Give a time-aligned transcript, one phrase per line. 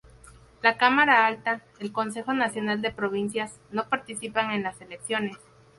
[0.63, 5.37] La cámara alta, el Consejo Nacional de Provincias, no participa en las elecciones.